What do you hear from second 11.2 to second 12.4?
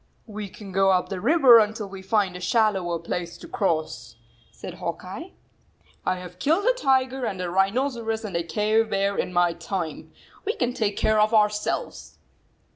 ourselves."